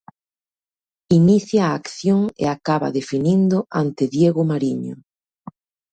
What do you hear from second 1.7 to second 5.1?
acción e acaba definindo ante Diego Mariño.